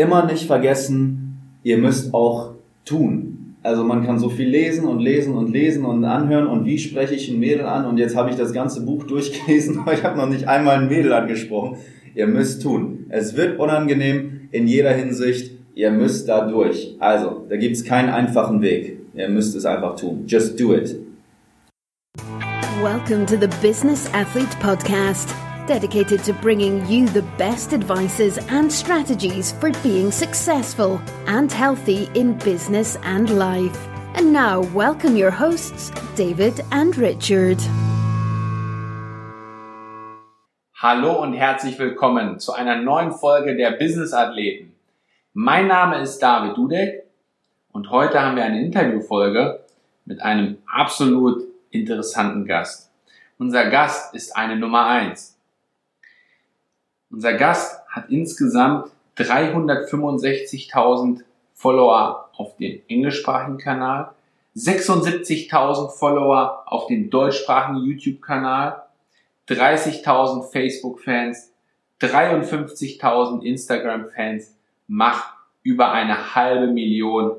[0.00, 2.54] immer nicht vergessen, ihr müsst auch
[2.86, 3.56] tun.
[3.62, 7.14] Also man kann so viel lesen und lesen und lesen und anhören und wie spreche
[7.14, 10.16] ich ein Mädel an und jetzt habe ich das ganze Buch durchgelesen, aber ich habe
[10.16, 11.76] noch nicht einmal ein Mädel angesprochen.
[12.14, 13.06] Ihr müsst tun.
[13.10, 15.52] Es wird unangenehm in jeder Hinsicht.
[15.74, 16.96] Ihr müsst da durch.
[16.98, 18.98] Also, da gibt's keinen einfachen Weg.
[19.14, 20.24] Ihr müsst es einfach tun.
[20.26, 20.96] Just do it.
[22.82, 25.28] Welcome to the Business Athlete Podcast,
[25.70, 32.36] dedicated to bringing you the best advices and strategies for being successful and healthy in
[32.38, 33.78] business and life.
[34.16, 37.58] And now, welcome your hosts, David and Richard.
[40.74, 44.74] Hallo und herzlich willkommen zu einer neuen Folge der Business Athleten.
[45.34, 47.04] Mein Name ist David Dudek
[47.70, 49.60] und heute haben wir eine Interviewfolge
[50.04, 52.90] mit einem absolut interessanten Gast.
[53.38, 55.29] Unser Gast ist eine Nummer eins.
[57.10, 61.22] Unser Gast hat insgesamt 365.000
[61.54, 64.12] Follower auf dem englischsprachigen Kanal,
[64.56, 68.82] 76.000 Follower auf dem deutschsprachigen YouTube-Kanal
[69.48, 71.52] 30.000 Facebook-Fans,
[72.00, 77.32] 53.000 Instagram-Fans, macht über eine halbe Million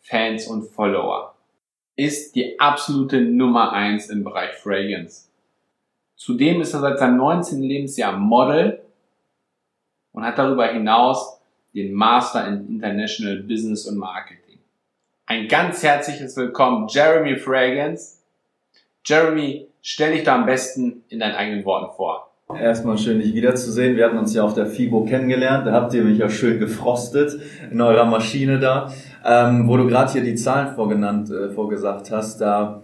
[0.00, 1.34] Fans und Follower.
[1.96, 5.28] Ist die absolute Nummer eins im Bereich Fragrance.
[6.16, 7.62] Zudem ist er seit seinem 19.
[7.62, 8.82] Lebensjahr Model
[10.12, 11.40] und hat darüber hinaus
[11.74, 14.58] den Master in International Business und Marketing.
[15.26, 18.18] Ein ganz herzliches Willkommen, Jeremy Fragrance.
[19.04, 22.30] Jeremy, stell dich da am besten in deinen eigenen Worten vor.
[22.58, 23.96] Erstmal schön, dich wiederzusehen.
[23.96, 25.68] Wir hatten uns ja auf der FIBO kennengelernt.
[25.68, 28.92] Da habt ihr mich ja schön gefrostet in eurer Maschine da.
[29.24, 32.82] Ähm, wo du gerade hier die Zahlen vorgenannt, äh, vorgesagt hast, da,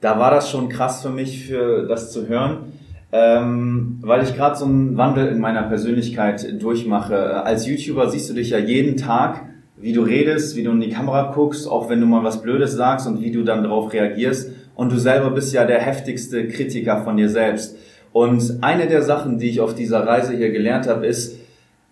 [0.00, 2.72] da war das schon krass für mich, für das zu hören.
[3.12, 7.42] Ähm, weil ich gerade so einen Wandel in meiner Persönlichkeit durchmache.
[7.44, 9.42] Als YouTuber siehst du dich ja jeden Tag,
[9.76, 12.72] wie du redest, wie du in die Kamera guckst, auch wenn du mal was Blödes
[12.72, 14.52] sagst und wie du dann darauf reagierst.
[14.76, 17.76] Und du selber bist ja der heftigste Kritiker von dir selbst.
[18.12, 21.38] Und eine der Sachen, die ich auf dieser Reise hier gelernt habe, ist,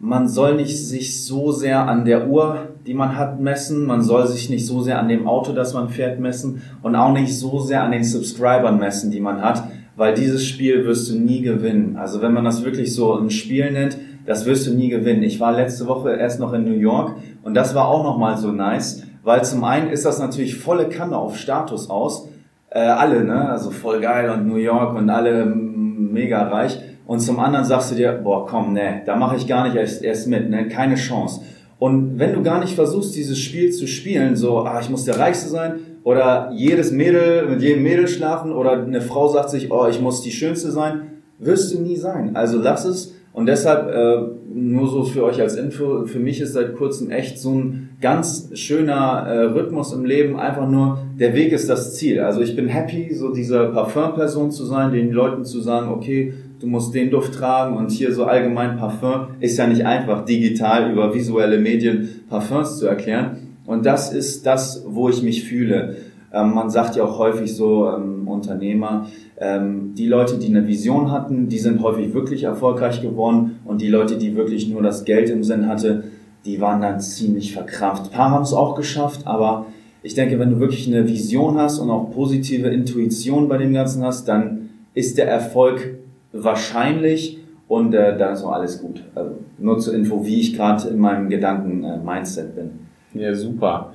[0.00, 3.84] man soll nicht sich so sehr an der Uhr, die man hat, messen.
[3.84, 6.62] Man soll sich nicht so sehr an dem Auto, das man fährt, messen.
[6.82, 9.64] Und auch nicht so sehr an den Subscribern messen, die man hat.
[9.98, 11.96] Weil dieses Spiel wirst du nie gewinnen.
[11.96, 15.24] Also wenn man das wirklich so ein Spiel nennt, das wirst du nie gewinnen.
[15.24, 18.52] Ich war letzte Woche erst noch in New York und das war auch nochmal so
[18.52, 22.28] nice, weil zum einen ist das natürlich volle Kanne auf Status aus.
[22.70, 23.48] Äh, alle, ne?
[23.50, 26.78] Also voll geil und New York und alle mega reich.
[27.04, 30.04] Und zum anderen sagst du dir, boah, komm, ne, da mache ich gar nicht erst,
[30.04, 31.40] erst mit, ne, keine Chance.
[31.78, 35.18] Und wenn du gar nicht versuchst, dieses Spiel zu spielen, so, ah, ich muss der
[35.18, 39.86] Reichste sein, oder jedes Mädel mit jedem Mädel schlafen, oder eine Frau sagt sich, oh,
[39.90, 41.02] ich muss die Schönste sein,
[41.38, 42.34] wirst du nie sein.
[42.34, 43.14] Also lass es.
[43.34, 44.22] Und deshalb, äh,
[44.54, 48.48] nur so für euch als Info, für mich ist seit kurzem echt so ein ganz
[48.54, 52.20] schöner äh, Rhythmus im Leben, einfach nur, der Weg ist das Ziel.
[52.20, 56.68] Also ich bin happy, so diese Parfum-Person zu sein, den Leuten zu sagen, okay, du
[56.68, 61.14] musst den Duft tragen und hier so allgemein Parfum ist ja nicht einfach digital über
[61.14, 63.47] visuelle Medien Parfums zu erklären.
[63.68, 65.96] Und das ist das, wo ich mich fühle.
[66.32, 71.12] Ähm, man sagt ja auch häufig so, ähm, Unternehmer, ähm, die Leute, die eine Vision
[71.12, 75.28] hatten, die sind häufig wirklich erfolgreich geworden und die Leute, die wirklich nur das Geld
[75.28, 76.04] im Sinn hatte,
[76.46, 78.04] die waren dann ziemlich verkrampft.
[78.06, 79.66] Ein paar haben es auch geschafft, aber
[80.02, 84.02] ich denke, wenn du wirklich eine Vision hast und auch positive Intuition bei dem Ganzen
[84.02, 85.98] hast, dann ist der Erfolg
[86.32, 89.04] wahrscheinlich und äh, dann ist auch alles gut.
[89.14, 92.87] Also nur zur Info, wie ich gerade in meinem Gedanken-Mindset äh, bin.
[93.14, 93.94] Ja, super.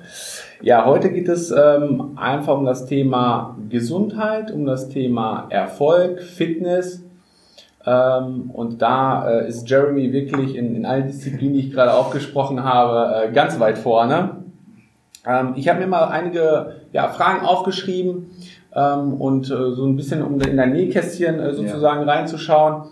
[0.61, 7.03] Ja, heute geht es ähm, einfach um das Thema Gesundheit, um das Thema Erfolg, Fitness.
[7.85, 12.63] Ähm, und da äh, ist Jeremy wirklich in, in allen Disziplinen, die ich gerade aufgesprochen
[12.63, 14.37] habe, äh, ganz weit vorne.
[15.27, 18.31] Ähm, ich habe mir mal einige ja, Fragen aufgeschrieben
[18.73, 22.13] ähm, und äh, so ein bisschen um in dein Nähkästchen äh, sozusagen ja.
[22.13, 22.85] reinzuschauen.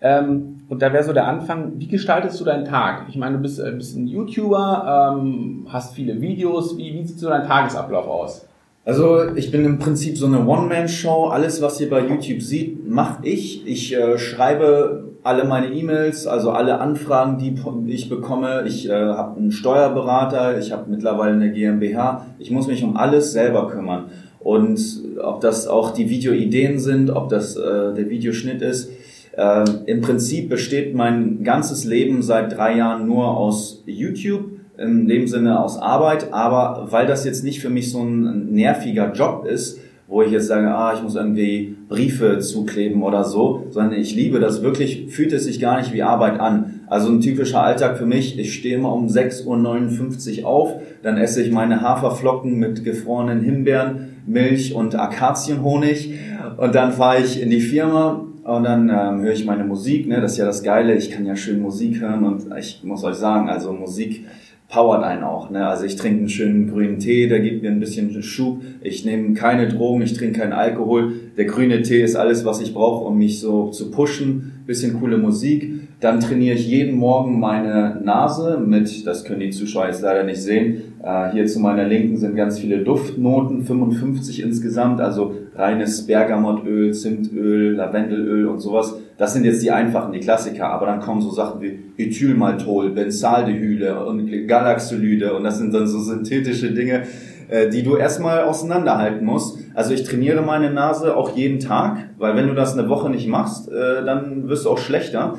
[0.00, 3.06] Ähm, und da wäre so der Anfang, wie gestaltest du deinen Tag?
[3.08, 6.76] Ich meine, du bist, äh, bist ein YouTuber, ähm, hast viele Videos.
[6.78, 8.46] Wie, wie sieht so dein Tagesablauf aus?
[8.86, 11.26] Also ich bin im Prinzip so eine One-Man-Show.
[11.26, 13.66] Alles, was ihr bei YouTube seht, mache ich.
[13.66, 17.54] Ich äh, schreibe alle meine E-Mails, also alle Anfragen, die
[17.94, 18.64] ich bekomme.
[18.66, 22.26] Ich äh, habe einen Steuerberater, ich habe mittlerweile eine GmbH.
[22.38, 24.06] Ich muss mich um alles selber kümmern.
[24.40, 24.78] Und
[25.22, 28.90] ob das auch die Videoideen sind, ob das äh, der Videoschnitt ist,
[29.36, 35.26] äh, Im Prinzip besteht mein ganzes Leben seit drei Jahren nur aus YouTube, in dem
[35.28, 39.80] Sinne aus Arbeit, aber weil das jetzt nicht für mich so ein nerviger Job ist,
[40.06, 44.38] wo ich jetzt sage, ah, ich muss irgendwie Briefe zukleben oder so, sondern ich liebe
[44.38, 46.80] das wirklich, fühlt es sich gar nicht wie Arbeit an.
[46.88, 51.42] Also ein typischer Alltag für mich, ich stehe immer um 6.59 Uhr auf, dann esse
[51.42, 56.14] ich meine Haferflocken mit gefrorenen Himbeeren, Milch und Akazienhonig
[56.58, 60.20] und dann fahre ich in die Firma und dann ähm, höre ich meine Musik, ne?
[60.20, 63.16] das ist ja das Geile, ich kann ja schön Musik hören und ich muss euch
[63.16, 64.26] sagen, also Musik
[64.68, 65.50] powert einen auch.
[65.50, 65.66] Ne?
[65.66, 68.62] Also ich trinke einen schönen grünen Tee, der gibt mir ein bisschen Schub.
[68.82, 71.12] Ich nehme keine Drogen, ich trinke keinen Alkohol.
[71.36, 74.52] Der grüne Tee ist alles, was ich brauche, um mich so zu pushen.
[74.66, 75.70] Bisschen coole Musik.
[76.00, 80.42] Dann trainiere ich jeden Morgen meine Nase mit, das können die Zuschauer jetzt leider nicht
[80.42, 80.82] sehen.
[81.02, 87.74] Äh, hier zu meiner Linken sind ganz viele Duftnoten, 55 insgesamt, also reines Bergamottöl, Zimtöl,
[87.74, 88.94] Lavendelöl und sowas.
[89.16, 94.04] Das sind jetzt die einfachen, die Klassiker, aber dann kommen so Sachen wie Ethylmaltol, Benzaldehyde
[94.04, 97.02] und Galaxolyde und das sind dann so synthetische Dinge,
[97.48, 99.58] äh, die du erstmal auseinanderhalten musst.
[99.74, 103.28] Also ich trainiere meine Nase auch jeden Tag, weil wenn du das eine Woche nicht
[103.28, 105.38] machst, äh, dann wirst du auch schlechter.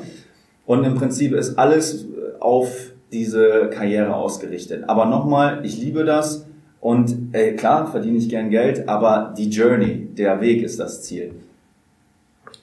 [0.66, 2.08] Und im Prinzip ist alles
[2.40, 4.86] auf diese Karriere ausgerichtet.
[4.88, 6.45] Aber nochmal, ich liebe das
[6.86, 11.34] und äh, klar verdiene ich gern Geld, aber die Journey, der Weg ist das Ziel.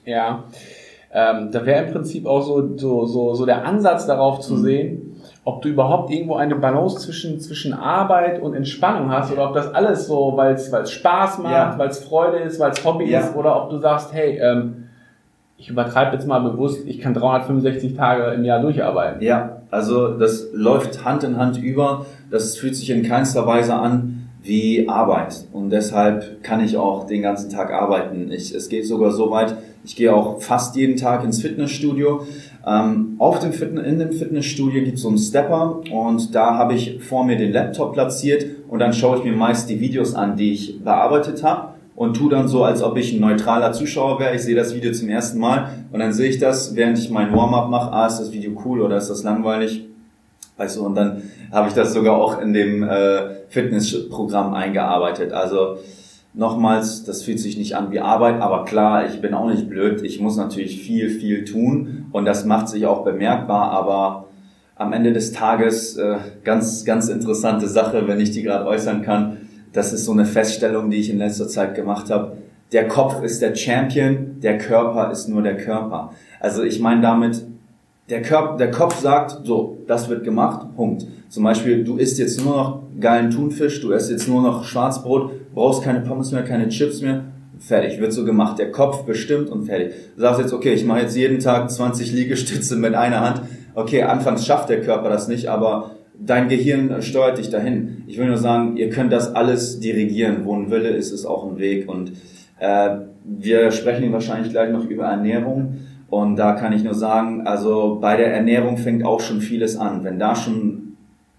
[0.05, 0.45] Ja.
[1.11, 4.63] Ähm, da wäre im Prinzip auch so, so, so, so der Ansatz darauf zu mhm.
[4.63, 9.55] sehen, ob du überhaupt irgendwo eine Balance zwischen, zwischen Arbeit und Entspannung hast oder ob
[9.55, 11.77] das alles so, weil es Spaß macht, ja.
[11.77, 13.19] weil es Freude ist, weil es Hobby ja.
[13.19, 14.85] ist oder ob du sagst, hey, ähm,
[15.57, 19.21] ich übertreibe jetzt mal bewusst, ich kann 365 Tage im Jahr durcharbeiten.
[19.21, 22.05] Ja, also das läuft Hand in Hand über.
[22.31, 24.12] Das fühlt sich in keinster Weise an
[24.43, 25.45] wie Arbeit.
[25.53, 28.29] Und deshalb kann ich auch den ganzen Tag arbeiten.
[28.31, 29.55] Ich, es geht sogar so weit,
[29.85, 32.25] ich gehe auch fast jeden Tag ins Fitnessstudio.
[32.65, 36.73] Ähm, auf dem Fitness, in dem Fitnessstudio gibt es so einen Stepper und da habe
[36.73, 40.35] ich vor mir den Laptop platziert und dann schaue ich mir meist die Videos an,
[40.35, 44.35] die ich bearbeitet habe und tu dann so, als ob ich ein neutraler Zuschauer wäre.
[44.35, 47.33] Ich sehe das Video zum ersten Mal und dann sehe ich das, während ich mein
[47.33, 47.91] Warm-up mache.
[47.91, 49.85] Ah, ist das Video cool oder ist das langweilig?
[50.57, 55.33] Weißt du, und dann habe ich das sogar auch in dem äh, Fitnessprogramm eingearbeitet.
[55.33, 55.77] Also
[56.35, 60.01] Nochmals, das fühlt sich nicht an wie Arbeit, aber klar, ich bin auch nicht blöd.
[60.01, 64.29] Ich muss natürlich viel, viel tun und das macht sich auch bemerkbar, aber
[64.75, 69.37] am Ende des Tages äh, ganz, ganz interessante Sache, wenn ich die gerade äußern kann.
[69.73, 72.37] Das ist so eine Feststellung, die ich in letzter Zeit gemacht habe.
[72.71, 76.13] Der Kopf ist der Champion, der Körper ist nur der Körper.
[76.39, 77.43] Also ich meine damit,
[78.09, 81.05] der, Körper, der Kopf sagt, so, das wird gemacht, Punkt.
[81.29, 85.53] Zum Beispiel, du isst jetzt nur noch geilen Thunfisch, du isst jetzt nur noch Schwarzbrot,
[85.53, 87.23] brauchst keine Pommes mehr, keine Chips mehr,
[87.59, 88.59] fertig, wird so gemacht.
[88.59, 89.93] Der Kopf bestimmt und fertig.
[90.15, 93.41] Du sagst jetzt, okay, ich mache jetzt jeden Tag 20 Liegestütze mit einer Hand.
[93.73, 98.03] Okay, anfangs schafft der Körper das nicht, aber dein Gehirn steuert dich dahin.
[98.07, 100.45] Ich will nur sagen, ihr könnt das alles dirigieren.
[100.45, 101.89] Wo ein Wille ist, ist auch ein Weg.
[101.89, 102.13] Und
[102.59, 102.89] äh,
[103.23, 105.79] wir sprechen wahrscheinlich gleich noch über Ernährung.
[106.13, 110.03] Und da kann ich nur sagen, also bei der Ernährung fängt auch schon vieles an.
[110.03, 110.95] Wenn da schon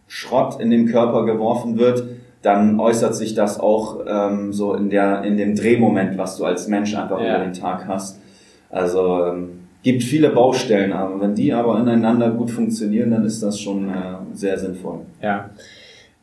[0.09, 2.03] Schrott in den Körper geworfen wird,
[2.43, 6.67] dann äußert sich das auch ähm, so in der in dem Drehmoment, was du als
[6.67, 7.37] Mensch einfach ja.
[7.37, 8.21] über den Tag hast.
[8.69, 13.61] Also ähm, gibt viele Baustellen, aber wenn die aber ineinander gut funktionieren, dann ist das
[13.61, 13.93] schon äh,
[14.33, 15.03] sehr sinnvoll.
[15.23, 15.51] Ja.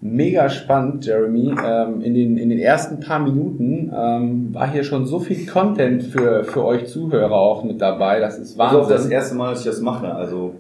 [0.04, 1.54] Mega spannend, Jeremy.
[1.64, 6.02] Ähm, in, den, in den ersten paar Minuten ähm, war hier schon so viel Content
[6.02, 8.20] für, für euch Zuhörer auch mit dabei.
[8.20, 8.80] Das ist Wahnsinn.
[8.80, 10.12] Das ist auch das erste Mal, dass ich das mache.
[10.12, 10.56] Also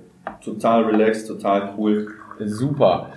[0.45, 2.07] total relaxed, total cool.
[2.45, 3.07] Super.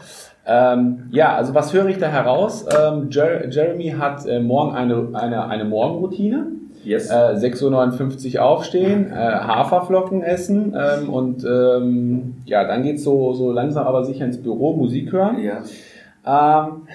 [0.46, 2.64] Ähm, ja, also was höre ich da heraus?
[2.74, 6.46] Ähm, Jer Jeremy hat äh, morgen eine, eine, eine Morgenroutine.
[6.84, 7.10] Yes.
[7.10, 13.52] Äh, 6.59 Uhr aufstehen, äh, Haferflocken essen ähm, und ähm, ja, dann geht's so, so
[13.52, 15.42] langsam aber sicher ins Büro, Musik hören.
[15.42, 15.62] Ja.
[16.26, 16.88] Ähm,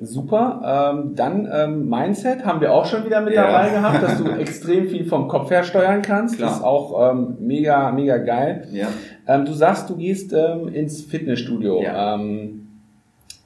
[0.00, 0.92] super.
[0.94, 3.46] Ähm, dann ähm, Mindset haben wir auch schon wieder mit ja.
[3.46, 6.36] dabei gehabt, dass du extrem viel vom Kopf her steuern kannst.
[6.36, 6.50] Klar.
[6.50, 8.68] Das ist auch ähm, mega, mega geil.
[8.72, 8.88] Ja.
[9.26, 11.82] Ähm, du sagst, du gehst ähm, ins Fitnessstudio.
[11.82, 12.14] Ja.
[12.14, 12.63] Ähm,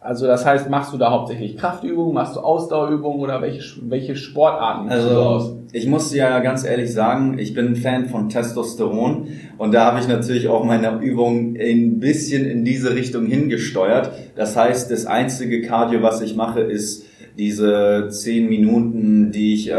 [0.01, 4.89] also das heißt, machst du da hauptsächlich Kraftübungen, machst du Ausdauerübungen oder welche, welche Sportarten
[4.89, 5.55] also, du aus?
[5.73, 9.29] Ich muss ja ganz ehrlich sagen, ich bin ein Fan von Testosteron
[9.59, 14.13] und da habe ich natürlich auch meine Übungen ein bisschen in diese Richtung hingesteuert.
[14.37, 17.05] Das heißt, das einzige Cardio, was ich mache, ist
[17.37, 19.75] diese zehn Minuten, die ich äh,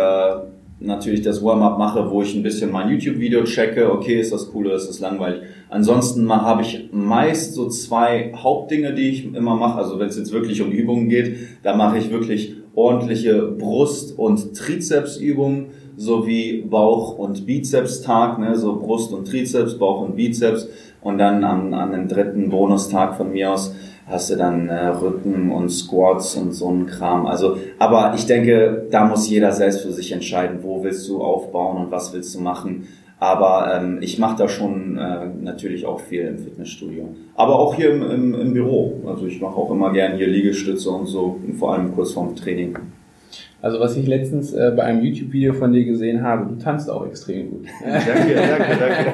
[0.80, 4.68] natürlich das Warm-up mache, wo ich ein bisschen mein YouTube-Video checke, okay, ist das cool
[4.68, 5.42] oder ist das langweilig.
[5.70, 9.78] Ansonsten habe ich meist so zwei Hauptdinge, die ich immer mache.
[9.78, 14.56] Also wenn es jetzt wirklich um Übungen geht, da mache ich wirklich ordentliche Brust- und
[14.56, 15.68] Trizepsübungen
[15.98, 20.70] sowie Bauch- und Bizeps-Tag, ne, so Brust und Trizeps, Bauch und Bizeps.
[21.02, 23.74] Und dann an, an dem dritten Bonustag von mir aus
[24.10, 27.28] hast du dann äh, Rücken und Squats und so ein Kram.
[27.28, 31.86] Also, aber ich denke, da muss jeder selbst für sich entscheiden, wo willst du aufbauen
[31.86, 32.88] und was willst du machen.
[33.20, 37.10] Aber ähm, ich mache da schon äh, natürlich auch viel im Fitnessstudio.
[37.36, 39.02] Aber auch hier im, im, im Büro.
[39.06, 42.78] Also ich mache auch immer gern hier Liegestütze und so, vor allem kurz vorm Training.
[43.62, 47.06] Also was ich letztens äh, bei einem YouTube-Video von dir gesehen habe, du tanzt auch
[47.06, 47.68] extrem gut.
[47.84, 49.14] danke, danke, danke.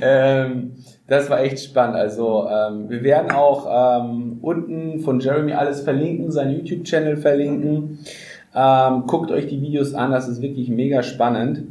[0.00, 0.72] ähm,
[1.08, 1.96] das war echt spannend.
[1.96, 7.98] Also ähm, wir werden auch ähm, unten von Jeremy alles verlinken, seinen YouTube-Channel verlinken.
[8.54, 11.64] Ähm, guckt euch die Videos an, das ist wirklich mega spannend.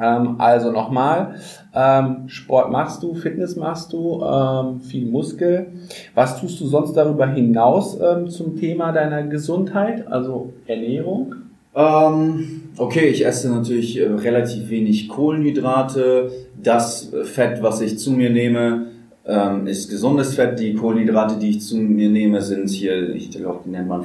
[0.00, 1.34] Ähm, also nochmal,
[1.74, 5.72] ähm, Sport machst du, Fitness machst du, ähm, viel Muskel.
[6.14, 11.34] Was tust du sonst darüber hinaus ähm, zum Thema deiner Gesundheit, also Ernährung?
[11.74, 16.30] Ähm, okay, ich esse natürlich äh, relativ wenig Kohlenhydrate.
[16.60, 18.86] Das Fett, was ich zu mir nehme,
[19.26, 20.58] ähm, ist gesundes Fett.
[20.58, 24.04] Die Kohlenhydrate, die ich zu mir nehme, sind hier, ich glaube, die nennt man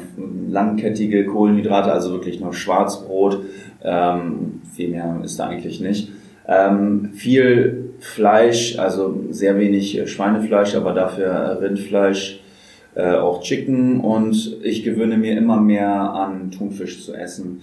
[0.49, 3.39] langkettige Kohlenhydrate, also wirklich nur Schwarzbrot.
[3.83, 6.09] Ähm, viel mehr ist da eigentlich nicht.
[6.47, 12.41] Ähm, viel Fleisch, also sehr wenig Schweinefleisch, aber dafür Rindfleisch,
[12.95, 17.61] äh, auch Chicken und ich gewöhne mir immer mehr an Thunfisch zu essen.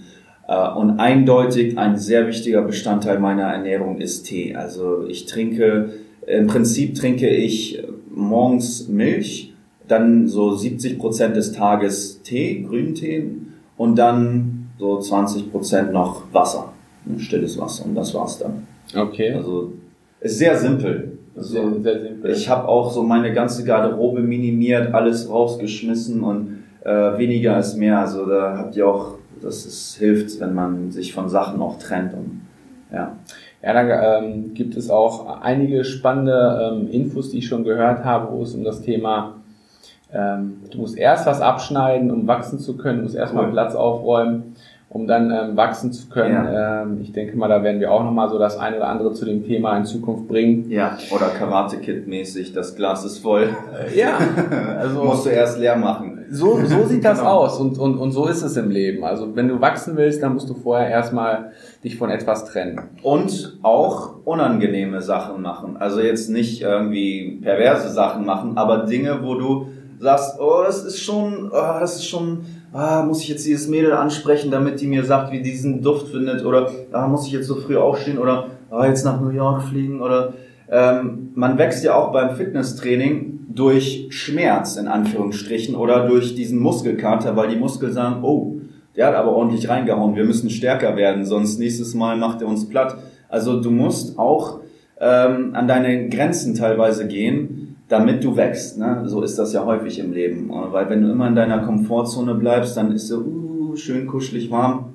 [0.51, 4.53] Äh, und eindeutig ein sehr wichtiger Bestandteil meiner Ernährung ist Tee.
[4.53, 5.91] Also ich trinke,
[6.27, 7.81] im Prinzip trinke ich
[8.13, 9.53] morgens Milch,
[9.87, 13.29] dann so 70 Prozent des Tages Tee, grünen Tee
[13.77, 16.73] und dann so 20 Prozent noch Wasser,
[17.17, 18.67] stilles Wasser und das war's dann.
[18.93, 19.31] Okay.
[19.31, 19.71] Also
[20.19, 21.17] ist sehr simpel.
[21.33, 22.31] Also, sehr, sehr simpel.
[22.31, 27.99] Ich habe auch so meine ganze Garderobe minimiert, alles rausgeschmissen und äh, weniger ist mehr.
[27.99, 32.13] Also da habt ihr auch, dass es hilft, wenn man sich von Sachen auch trennt
[32.13, 32.41] und
[32.91, 33.15] ja.
[33.63, 38.31] Ja, da ähm, gibt es auch einige spannende ähm, Infos, die ich schon gehört habe,
[38.31, 39.35] wo es um das Thema
[40.13, 43.51] ähm, du musst erst was abschneiden, um wachsen zu können, du musst erstmal Cool.
[43.51, 44.55] Platz aufräumen,
[44.89, 46.47] um dann ähm, wachsen zu können.
[46.53, 49.23] Ähm, ich denke mal, da werden wir auch nochmal so das eine oder andere zu
[49.23, 50.69] dem Thema in Zukunft bringen.
[50.69, 53.49] Ja, oder Karate Kid mäßig, das Glas ist voll.
[53.95, 54.17] Ja,
[54.79, 56.10] also Musst du erst leer machen.
[56.31, 57.31] So, so sieht das Genau.
[57.31, 59.03] aus und, und, und so ist es im Leben.
[59.03, 61.51] Also wenn du wachsen willst, dann musst du vorher erstmal
[61.83, 62.81] dich von etwas trennen.
[63.03, 65.77] Und auch unangenehme Sachen machen.
[65.77, 69.67] Also jetzt nicht irgendwie perverse Sachen machen, aber Dinge, wo du
[69.99, 73.93] sagst, oh, das ist schon, oh, das ist schon, ah, muss ich jetzt dieses Mädel
[73.93, 77.55] ansprechen, damit die mir sagt, wie diesen Duft findet, oder ah, muss ich jetzt so
[77.55, 80.33] früh aufstehen, oder ah, jetzt nach New York fliegen, oder
[80.71, 87.35] ähm, man wächst ja auch beim Fitnesstraining durch Schmerz in Anführungsstrichen oder durch diesen Muskelkater,
[87.35, 88.57] weil die Muskeln sagen, oh,
[88.95, 92.67] der hat aber ordentlich reingehauen, wir müssen stärker werden, sonst nächstes Mal macht er uns
[92.67, 92.97] platt.
[93.29, 94.59] Also du musst auch
[94.99, 98.77] ähm, an deine Grenzen teilweise gehen, damit du wächst.
[98.77, 99.03] Ne?
[99.05, 100.49] So ist das ja häufig im Leben.
[100.49, 104.90] Weil wenn du immer in deiner Komfortzone bleibst, dann ist so uh, schön kuschelig warm.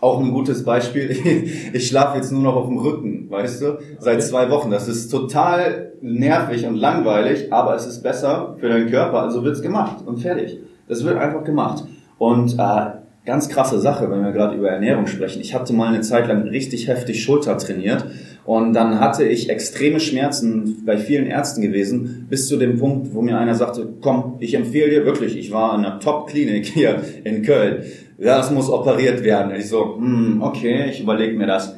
[0.00, 1.10] Auch ein gutes Beispiel.
[1.72, 3.78] Ich schlafe jetzt nur noch auf dem Rücken, weißt du?
[3.98, 4.70] Seit zwei Wochen.
[4.70, 9.22] Das ist total nervig und langweilig, aber es ist besser für deinen Körper.
[9.22, 10.58] Also wird's gemacht und fertig.
[10.88, 11.84] Das wird einfach gemacht.
[12.18, 12.86] Und äh,
[13.26, 15.40] ganz krasse Sache, wenn wir gerade über Ernährung sprechen.
[15.40, 18.04] Ich hatte mal eine Zeit lang richtig heftig Schulter trainiert
[18.50, 23.22] und dann hatte ich extreme Schmerzen bei vielen Ärzten gewesen, bis zu dem Punkt, wo
[23.22, 27.44] mir einer sagte, komm, ich empfehle dir wirklich, ich war in einer Top-Klinik hier in
[27.44, 27.84] Köln,
[28.18, 29.52] das muss operiert werden.
[29.52, 31.76] Und ich so, hm, okay, ich überlege mir das.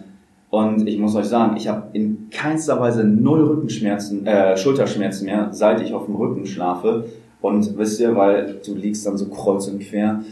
[0.48, 5.48] Und ich muss euch sagen, ich habe in keinster Weise null Rückenschmerzen, äh, Schulterschmerzen mehr,
[5.52, 7.04] seit ich auf dem Rücken schlafe.
[7.42, 10.22] Und wisst ihr, weil du liegst dann so kreuz und quer.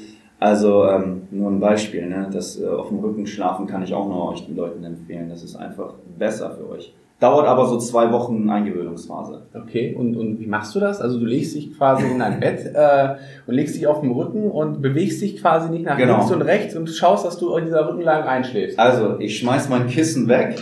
[0.41, 2.29] Also ähm, nur ein Beispiel, ne?
[2.33, 5.29] Das äh, auf dem Rücken schlafen kann ich auch nur euch den Leuten empfehlen.
[5.29, 6.95] Das ist einfach besser für euch.
[7.21, 9.43] Dauert aber so zwei Wochen Eingewöhnungsphase.
[9.55, 11.03] Okay, und, und wie machst du das?
[11.03, 13.17] Also du legst dich quasi in ein Bett äh,
[13.47, 16.17] und legst dich auf dem Rücken und bewegst dich quasi nicht nach Genau.
[16.17, 18.79] links und rechts und schaust, dass du in dieser Rückenlage einschläfst.
[18.79, 20.57] Also ich schmeiß mein Kissen weg.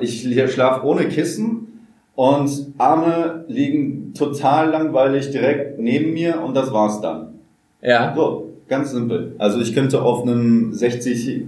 [0.00, 7.00] Ich schlafe ohne Kissen und Arme liegen total langweilig direkt neben mir und das war's
[7.00, 7.34] dann.
[7.80, 8.12] Ja.
[8.14, 9.34] So, ganz simpel.
[9.38, 11.42] Also ich könnte auf einem 60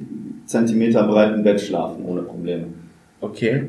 [0.46, 2.66] Zentimeter breiten Bett schlafen ohne Probleme.
[3.20, 3.68] Okay.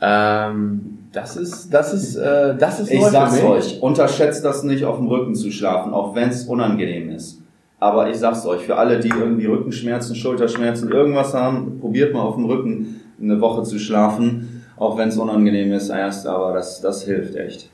[0.00, 4.96] Ähm, das ist, das ist, äh, das ist Ich sag's euch, unterschätzt das nicht, auf
[4.96, 7.40] dem Rücken zu schlafen, auch wenn es unangenehm ist.
[7.78, 12.36] Aber ich sag's euch, für alle, die irgendwie Rückenschmerzen, Schulterschmerzen, irgendwas haben, probiert mal auf
[12.36, 17.04] dem Rücken eine Woche zu schlafen, auch wenn es unangenehm ist erst, aber das, das
[17.04, 17.70] hilft echt.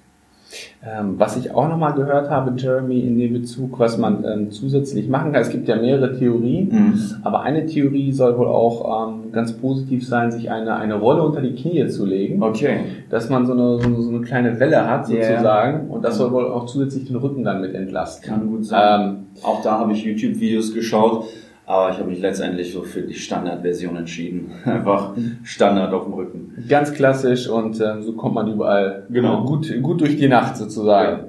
[0.82, 5.08] Ähm, was ich auch nochmal gehört habe, Jeremy, in dem Bezug, was man ähm, zusätzlich
[5.08, 5.42] machen kann.
[5.42, 6.94] Es gibt ja mehrere Theorien, Mhm.
[7.22, 11.42] aber eine Theorie soll wohl auch ähm, ganz positiv sein, sich eine, eine Rolle unter
[11.42, 12.78] die Knie zu legen, Okay.
[13.10, 16.32] dass man so eine, so eine, so eine kleine Welle hat sozusagen und das soll
[16.32, 18.26] wohl auch zusätzlich den Rücken dann mit entlasten.
[18.30, 19.00] Kann gut sein.
[19.00, 21.24] Ähm, Auch da habe ich YouTube-Videos geschaut.
[21.68, 24.52] Aber ich habe mich letztendlich so für die Standardversion entschieden.
[24.64, 25.12] Einfach
[25.44, 26.64] Standard auf dem Rücken.
[26.66, 29.44] Ganz klassisch und ähm, so kommt man überall genau.
[29.44, 31.25] gut, gut durch die Nacht sozusagen.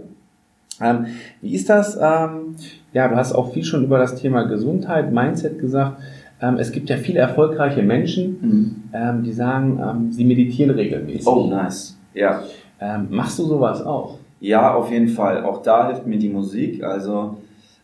[0.79, 0.91] Ja.
[0.91, 1.07] Ähm,
[1.41, 1.97] wie ist das?
[2.01, 2.55] Ähm,
[2.93, 6.01] ja, du hast auch viel schon über das Thema Gesundheit, Mindset gesagt.
[6.41, 8.83] Ähm, es gibt ja viele erfolgreiche Menschen, mhm.
[8.93, 11.27] ähm, die sagen, ähm, sie meditieren regelmäßig.
[11.27, 11.97] Oh, nice.
[12.13, 12.43] Ja.
[13.09, 14.19] Machst du sowas auch?
[14.39, 15.43] Ja, auf jeden Fall.
[15.43, 16.81] Auch da hilft mir die Musik.
[16.81, 17.35] Also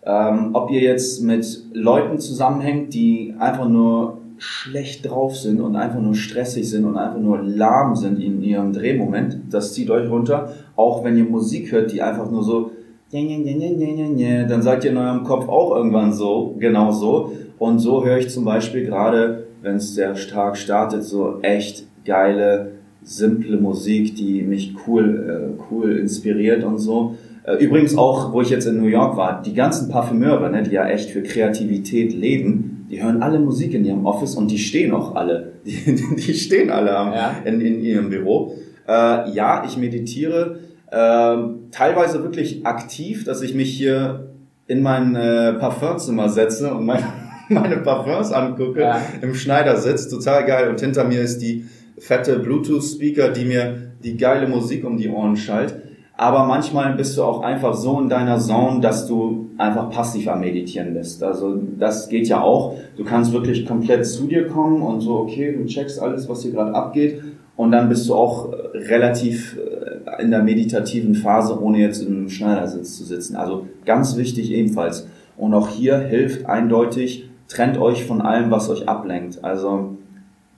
[0.06, 6.02] ähm, ob ihr jetzt mit Leuten zusammenhängt, die einfach nur schlecht drauf sind und einfach
[6.02, 10.54] nur stressig sind und einfach nur lahm sind in ihrem Drehmoment, das zieht euch runter.
[10.76, 12.72] Auch wenn ihr Musik hört, die einfach nur so,
[13.12, 17.32] dann seid ihr in eurem Kopf auch irgendwann so, genau so.
[17.58, 22.72] Und so höre ich zum Beispiel gerade, wenn es sehr stark startet, so echt geile,
[23.04, 27.16] simple Musik, die mich cool, äh, cool inspiriert und so.
[27.46, 30.72] Äh, übrigens auch, wo ich jetzt in New York war, die ganzen Parfümeure, ne, die
[30.72, 34.94] ja echt für Kreativität leben, die hören alle Musik in ihrem Office und die stehen
[34.94, 35.54] auch alle.
[35.66, 37.38] Die, die stehen alle ja.
[37.44, 38.54] in, in ihrem Büro.
[38.88, 40.60] Äh, ja, ich meditiere
[40.92, 41.38] äh,
[41.72, 44.30] teilweise wirklich aktiv, dass ich mich hier
[44.68, 47.04] in mein äh, Parfumzimmer setze und mein,
[47.50, 49.02] meine Parfums angucke ja.
[49.24, 50.08] im Schneidersitz.
[50.08, 50.70] Total geil.
[50.70, 51.66] Und hinter mir ist die
[51.98, 55.74] fette Bluetooth-Speaker, die mir die geile Musik um die Ohren schallt
[56.18, 60.40] aber manchmal bist du auch einfach so in deiner Zone, dass du einfach passiv am
[60.40, 61.22] Meditieren bist.
[61.24, 62.76] Also das geht ja auch.
[62.96, 66.52] Du kannst wirklich komplett zu dir kommen und so, okay, du checkst alles, was hier
[66.52, 67.22] gerade abgeht
[67.58, 72.30] und dann bist du auch äh, relativ äh, in der meditativen Phase, ohne jetzt im
[72.30, 73.36] Schneidersitz zu sitzen.
[73.36, 75.08] Also ganz wichtig ebenfalls.
[75.38, 79.44] Und auch hier hilft eindeutig, trennt euch von allem, was euch ablenkt.
[79.44, 79.98] Also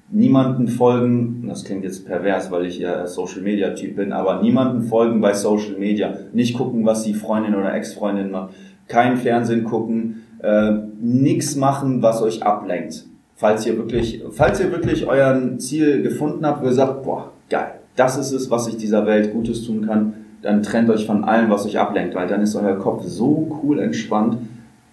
[0.10, 4.84] niemanden folgen, das klingt jetzt pervers, weil ich ja Social Media Typ bin, aber niemanden
[4.84, 6.14] folgen bei Social Media.
[6.34, 8.54] Nicht gucken, was die Freundin oder Ex-Freundin macht.
[8.88, 10.72] Kein Fernsehen gucken, äh,
[11.02, 13.06] nichts machen, was euch ablenkt.
[13.36, 17.74] Falls ihr wirklich, falls ihr wirklich euren Ziel gefunden habt, wo ihr sagt, boah, geil,
[17.96, 21.50] das ist es, was ich dieser Welt Gutes tun kann, dann trennt euch von allem,
[21.50, 24.38] was euch ablenkt, weil dann ist euer Kopf so cool entspannt,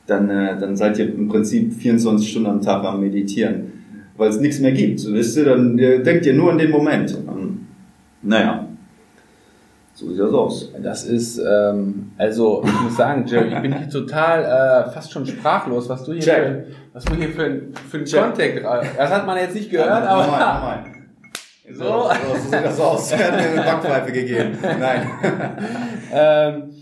[0.06, 3.74] dann, äh, dann seid ihr im Prinzip 24 Stunden am Tag am Meditieren
[4.16, 5.00] weil es nichts mehr gibt.
[5.00, 7.16] So, wisst ihr, dann denkt ihr nur an den Moment.
[8.22, 8.66] Naja,
[9.96, 10.72] so sieht das aus.
[10.82, 15.24] Das ist, ähm, also ich muss sagen, Jerry, ich bin hier total äh, fast schon
[15.24, 16.34] sprachlos, was du hier Check.
[16.34, 18.64] für, was du hier für, für einen Contact,
[18.98, 20.22] das hat man jetzt nicht gehört, ja, aber...
[20.22, 20.84] Nochmal, nochmal.
[21.72, 21.84] So.
[21.84, 23.12] So, so, so sieht das aus.
[23.12, 24.58] Er hat mir eine Backpfeife gegeben.
[24.60, 25.10] Nein.
[26.12, 26.74] ähm,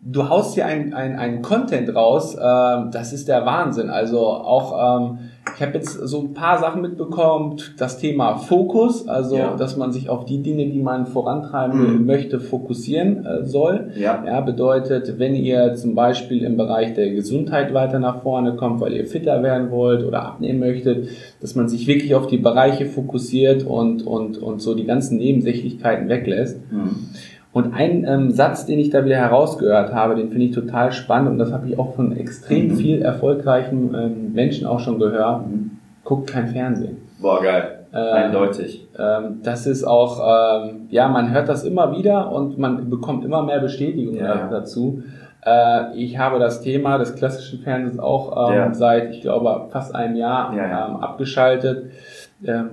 [0.00, 3.88] du haust hier ein, ein, ein Content raus, ähm, das ist der Wahnsinn.
[3.90, 9.36] Also auch ähm, ich habe jetzt so ein paar Sachen mitbekommen, das Thema Fokus, also
[9.36, 9.56] ja.
[9.56, 12.06] dass man sich auf die Dinge, die man vorantreiben mhm.
[12.06, 13.90] möchte, fokussieren äh, soll.
[13.96, 14.22] Ja.
[14.24, 14.40] ja.
[14.40, 19.06] Bedeutet, wenn ihr zum Beispiel im Bereich der Gesundheit weiter nach vorne kommt, weil ihr
[19.06, 21.08] fitter werden wollt oder abnehmen möchtet,
[21.40, 26.08] dass man sich wirklich auf die Bereiche fokussiert und, und, und so die ganzen Nebensächlichkeiten
[26.08, 26.60] weglässt.
[26.70, 27.08] Mhm.
[27.52, 31.30] Und ein ähm, Satz, den ich da wieder herausgehört habe, den finde ich total spannend
[31.30, 32.76] und das habe ich auch von extrem mhm.
[32.76, 35.48] viel erfolgreichen ähm, Menschen auch schon gehört.
[35.48, 35.72] Mhm.
[36.04, 36.98] Guckt kein Fernsehen.
[37.20, 37.80] Boah, geil.
[37.92, 38.86] Ähm, Eindeutig.
[38.96, 43.42] Ähm, das ist auch, ähm, ja, man hört das immer wieder und man bekommt immer
[43.42, 44.46] mehr Bestätigung ja.
[44.48, 45.02] dazu.
[45.44, 48.74] Äh, ich habe das Thema des klassischen Fernsehens auch ähm, ja.
[48.74, 51.90] seit, ich glaube, fast einem Jahr ja, abgeschaltet.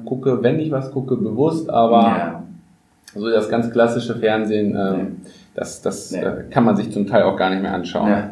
[0.05, 2.43] Gucke, wenn ich was gucke, bewusst, aber
[3.13, 5.05] so das ganz klassische Fernsehen, äh, nee.
[5.55, 6.19] das, das nee.
[6.19, 8.09] äh, kann man sich zum Teil auch gar nicht mehr anschauen.
[8.09, 8.29] Ja,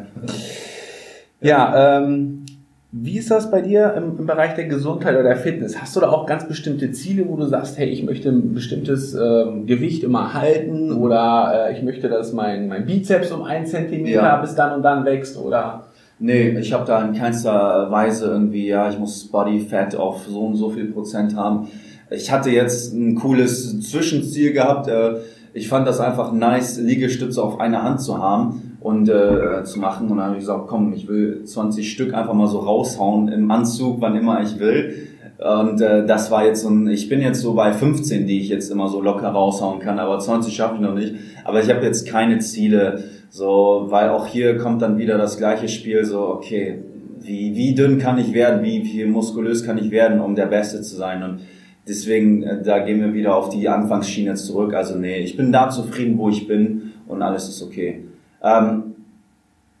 [1.40, 2.46] ja ähm,
[2.92, 5.80] wie ist das bei dir im, im, Bereich der Gesundheit oder der Fitness?
[5.80, 9.14] Hast du da auch ganz bestimmte Ziele, wo du sagst, hey, ich möchte ein bestimmtes
[9.14, 14.22] ähm, Gewicht immer halten oder äh, ich möchte, dass mein, mein Bizeps um ein Zentimeter
[14.22, 14.36] ja.
[14.36, 15.84] bis dann und dann wächst oder?
[16.18, 20.46] Nee, ich habe da in keinster Weise irgendwie, ja, ich muss Body Fat auf so
[20.46, 21.68] und so viel Prozent haben.
[22.10, 24.88] Ich hatte jetzt ein cooles Zwischenziel gehabt.
[24.88, 25.16] Äh,
[25.54, 30.08] ich fand das einfach nice, Liegestütze auf eine Hand zu haben und äh, zu machen.
[30.10, 33.50] Und dann habe ich gesagt, komm, ich will 20 Stück einfach mal so raushauen im
[33.50, 35.08] Anzug, wann immer ich will.
[35.38, 38.48] Und äh, das war jetzt so ein, ich bin jetzt so bei 15, die ich
[38.48, 41.14] jetzt immer so locker raushauen kann, aber 20 schaffe ich noch nicht.
[41.44, 45.68] Aber ich habe jetzt keine Ziele, so, weil auch hier kommt dann wieder das gleiche
[45.68, 46.78] Spiel, so, okay,
[47.20, 50.80] wie, wie dünn kann ich werden, wie, wie muskulös kann ich werden, um der Beste
[50.80, 51.22] zu sein.
[51.22, 51.40] Und
[51.88, 54.74] Deswegen, äh, da gehen wir wieder auf die Anfangsschiene zurück.
[54.74, 58.02] Also nee, ich bin da zufrieden, wo ich bin und alles ist okay.
[58.42, 58.94] Ähm,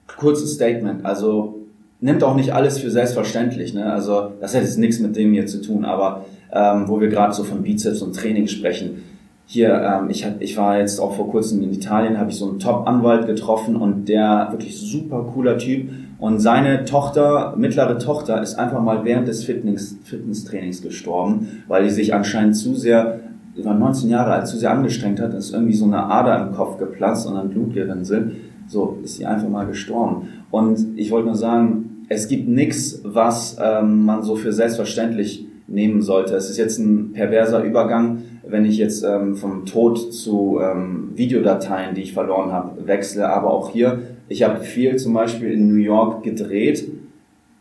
[0.06, 1.04] kurzes Statement.
[1.04, 1.60] Also
[2.00, 3.74] nimmt auch nicht alles für selbstverständlich.
[3.74, 3.90] Ne?
[3.90, 5.84] Also das hat jetzt nichts mit dem hier zu tun.
[5.84, 9.02] Aber ähm, wo wir gerade so von Bizeps und Training sprechen.
[9.46, 12.48] Hier, ähm, ich, hab, ich war jetzt auch vor kurzem in Italien, habe ich so
[12.48, 15.88] einen Top-Anwalt getroffen und der wirklich super cooler Typ
[16.18, 21.90] Und seine Tochter, mittlere Tochter, ist einfach mal während des Fitness, Fitnesstrainings gestorben, weil die
[21.90, 23.20] sich anscheinend zu sehr,
[23.54, 26.54] sie war 19 Jahre alt, zu sehr angestrengt hat, ist irgendwie so eine Ader im
[26.54, 28.36] Kopf geplatzt und dann Blutgerinnsel.
[28.66, 30.28] So ist sie einfach mal gestorben.
[30.50, 36.02] Und ich wollte nur sagen, es gibt nichts, was ähm, man so für selbstverständlich nehmen
[36.02, 36.34] sollte.
[36.34, 41.94] Es ist jetzt ein perverser Übergang, wenn ich jetzt ähm, vom Tod zu ähm, Videodateien,
[41.94, 43.28] die ich verloren habe, wechsle.
[43.28, 46.88] Aber auch hier, ich habe viel zum Beispiel in New York gedreht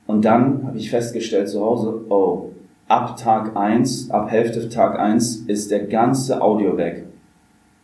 [0.08, 2.50] und dann habe ich festgestellt zu Hause, oh,
[2.88, 7.06] ab Tag eins, ab Hälfte Tag eins ist der ganze Audio weg.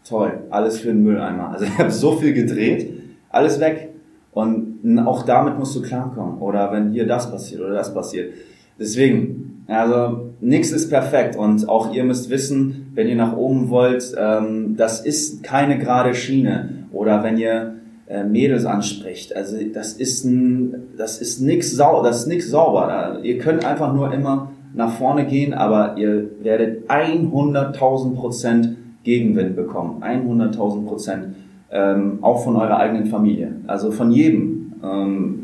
[0.08, 1.50] Toll, alles für den Mülleimer.
[1.50, 2.94] Also ich habe so viel gedreht,
[3.30, 3.89] alles weg.
[4.34, 6.39] Und auch damit musst du klarkommen.
[6.39, 8.34] Oder wenn hier das passiert oder das passiert.
[8.80, 11.36] Deswegen, also nichts ist perfekt.
[11.36, 16.13] Und auch ihr müsst wissen, wenn ihr nach oben wollt, ähm, das ist keine gerade
[16.13, 16.88] Schiene.
[16.91, 17.76] Oder wenn ihr
[18.12, 23.19] äh, Mädels anspricht, also das ist ein, das ist nix sau, das ist nix sauber.
[23.24, 30.04] Ihr könnt einfach nur immer nach vorne gehen, aber ihr werdet 100.000 Prozent Gegenwind bekommen.
[30.04, 31.36] 100.000 Prozent
[31.71, 33.54] ähm, auch von eurer eigenen Familie.
[33.67, 34.74] Also von jedem.
[34.84, 35.41] Ähm,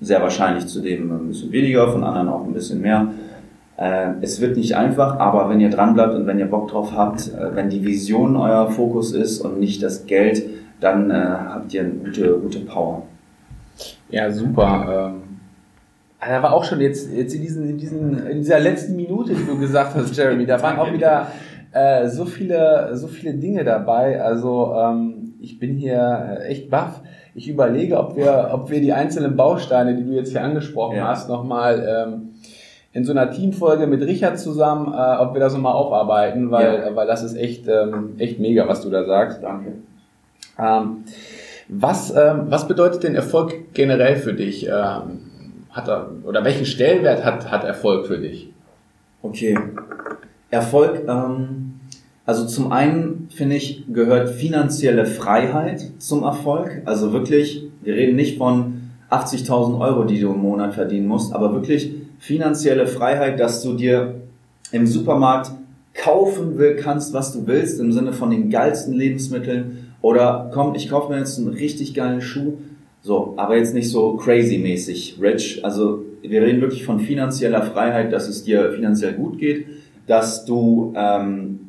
[0.00, 3.08] sehr wahrscheinlich zu dem ein bisschen weniger, von anderen auch ein bisschen mehr.
[3.76, 6.92] Äh, es wird nicht einfach, aber wenn ihr dran bleibt und wenn ihr Bock drauf
[6.94, 10.42] habt, äh, wenn die Vision euer Fokus ist und nicht das Geld,
[10.80, 13.02] dann äh, habt ihr eine gute, gute Power.
[14.10, 15.12] Ja, super.
[15.12, 15.28] Ähm
[16.20, 19.46] da war auch schon jetzt, jetzt in, diesen, in, diesen, in dieser letzten Minute, die
[19.46, 21.28] du gesagt hast, Jeremy, da waren auch wieder
[21.72, 24.20] äh, so viele, so viele Dinge dabei.
[24.20, 27.00] Also ähm, ich bin hier äh, echt baff.
[27.34, 31.06] Ich überlege, ob wir, ob wir die einzelnen Bausteine, die du jetzt hier angesprochen ja.
[31.06, 32.30] hast, nochmal ähm,
[32.92, 36.96] in so einer Teamfolge mit Richard zusammen, äh, ob wir das nochmal aufarbeiten, weil, ja.
[36.96, 39.40] weil das ist echt, ähm, echt mega, was du da sagst.
[39.40, 39.74] Danke.
[40.58, 41.04] Ähm,
[41.68, 44.66] was, ähm, was bedeutet denn Erfolg generell für dich?
[44.66, 45.20] Ähm,
[45.70, 48.50] hat er, oder welchen Stellenwert hat, hat Erfolg für dich?
[49.22, 49.58] Okay.
[50.50, 51.74] Erfolg, ähm,
[52.24, 56.82] also zum einen finde ich, gehört finanzielle Freiheit zum Erfolg.
[56.84, 61.54] Also wirklich, wir reden nicht von 80.000 Euro, die du im Monat verdienen musst, aber
[61.54, 64.16] wirklich finanzielle Freiheit, dass du dir
[64.72, 65.52] im Supermarkt
[65.94, 69.87] kaufen will, kannst, was du willst, im Sinne von den geilsten Lebensmitteln.
[70.00, 72.54] Oder komm, ich kaufe mir jetzt einen richtig geilen Schuh.
[73.02, 75.64] So, aber jetzt nicht so crazy-mäßig rich.
[75.64, 79.66] Also wir reden wirklich von finanzieller Freiheit, dass es dir finanziell gut geht,
[80.06, 81.60] dass du ähm,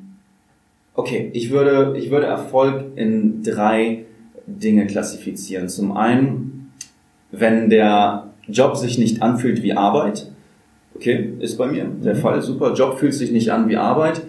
[1.00, 4.04] Okay, ich würde, ich würde Erfolg in drei
[4.46, 5.70] Dinge klassifizieren.
[5.70, 6.74] Zum einen,
[7.32, 10.30] wenn der Job sich nicht anfühlt wie Arbeit.
[10.94, 12.20] Okay, ist bei mir der mhm.
[12.20, 12.42] Fall.
[12.42, 12.74] Super.
[12.74, 14.24] Job fühlt sich nicht an wie Arbeit.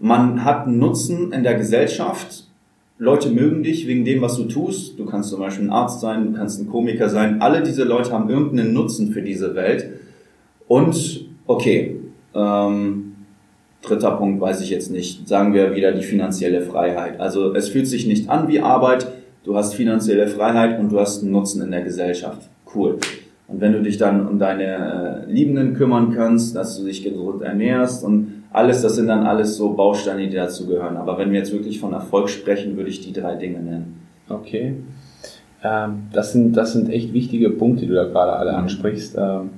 [0.00, 2.46] Man hat einen Nutzen in der Gesellschaft.
[2.98, 4.98] Leute mögen dich wegen dem, was du tust.
[4.98, 7.40] Du kannst zum Beispiel ein Arzt sein, du kannst ein Komiker sein.
[7.40, 9.88] Alle diese Leute haben irgendeinen Nutzen für diese Welt.
[10.66, 11.96] Und okay,
[12.34, 13.04] ähm,
[13.82, 15.28] Dritter Punkt weiß ich jetzt nicht.
[15.28, 17.20] Sagen wir wieder die finanzielle Freiheit.
[17.20, 19.06] Also es fühlt sich nicht an wie Arbeit.
[19.44, 22.48] Du hast finanzielle Freiheit und du hast einen Nutzen in der Gesellschaft.
[22.74, 22.98] Cool.
[23.46, 27.40] Und wenn du dich dann um deine äh, Liebenden kümmern kannst, dass du dich gesund
[27.42, 30.96] ernährst und alles, das sind dann alles so Bausteine, die dazu gehören.
[30.96, 34.00] Aber wenn wir jetzt wirklich von Erfolg sprechen, würde ich die drei Dinge nennen.
[34.28, 34.76] Okay.
[35.62, 38.58] Ähm, das, sind, das sind echt wichtige Punkte, die du da gerade alle mhm.
[38.58, 39.16] ansprichst.
[39.18, 39.50] Ähm,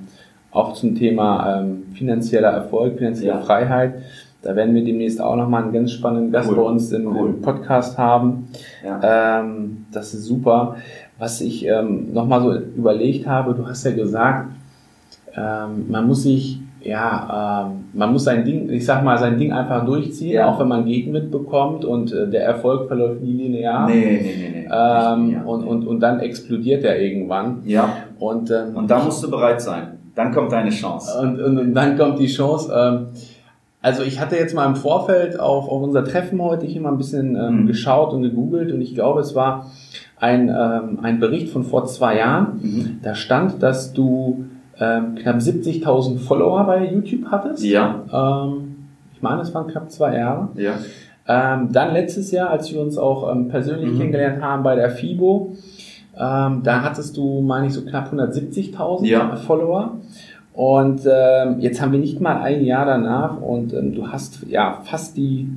[0.51, 3.41] auch zum Thema ähm, finanzieller Erfolg, finanzielle ja.
[3.41, 3.93] Freiheit.
[4.41, 6.55] Da werden wir demnächst auch nochmal einen ganz spannenden Gast cool.
[6.55, 7.29] bei uns im, cool.
[7.29, 8.47] im Podcast haben.
[8.83, 9.39] Ja.
[9.39, 10.77] Ähm, das ist super.
[11.19, 14.49] Was ich ähm, nochmal so überlegt habe, du hast ja gesagt,
[15.35, 19.51] ähm, man muss sich, ja, ähm, man muss sein Ding, ich sag mal, sein Ding
[19.51, 20.47] einfach durchziehen, ja.
[20.47, 23.87] auch wenn man Gegend mitbekommt und äh, der Erfolg verläuft nie linear.
[23.87, 24.67] Nee, nee, nee, nee.
[24.71, 27.61] Ähm, und, und, und dann explodiert er irgendwann.
[27.65, 27.97] Ja.
[28.19, 29.99] Und, ähm, und da musst du bereit sein.
[30.15, 31.19] Dann kommt deine Chance.
[31.21, 32.73] Und, und, und dann kommt die Chance.
[32.75, 33.07] Ähm,
[33.81, 36.97] also ich hatte jetzt mal im Vorfeld auf, auf unser Treffen heute hier mal ein
[36.97, 37.67] bisschen ähm, mhm.
[37.67, 39.71] geschaut und gegoogelt und ich glaube, es war
[40.19, 42.59] ein, ähm, ein Bericht von vor zwei Jahren.
[42.61, 42.99] Mhm.
[43.01, 44.45] Da stand, dass du
[44.81, 47.63] ähm, knapp 70.000 Follower bei YouTube hattest.
[47.63, 48.03] Ja.
[48.11, 50.49] Ähm, ich meine, es waren knapp zwei Jahre.
[50.55, 50.73] Ja.
[51.27, 53.97] Ähm, dann letztes Jahr, als wir uns auch ähm, persönlich mhm.
[53.99, 55.55] kennengelernt haben bei der FIBO,
[56.17, 59.35] ähm, da hattest du, meine ich, so knapp 170.000 ja.
[59.35, 59.99] Follower.
[60.53, 64.81] Und ähm, jetzt haben wir nicht mal ein Jahr danach und ähm, du hast ja
[64.83, 65.47] fast die